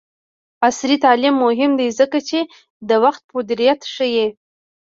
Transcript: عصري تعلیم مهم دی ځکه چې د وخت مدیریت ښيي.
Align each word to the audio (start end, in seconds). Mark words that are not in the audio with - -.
عصري 0.67 0.97
تعلیم 1.05 1.35
مهم 1.45 1.71
دی 1.79 1.87
ځکه 1.99 2.17
چې 2.29 2.39
د 2.89 2.91
وخت 3.03 3.23
مدیریت 3.35 3.81
ښيي. 3.95 4.27